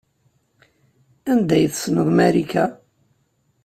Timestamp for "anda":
1.31-1.53